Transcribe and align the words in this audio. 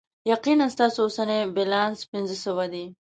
یقینا، 0.31 0.65
ستاسو 0.75 0.99
اوسنی 1.03 1.39
بیلانس 1.55 1.99
پنځه 2.11 2.35
سوه 2.45 2.65
دی. 2.73 2.85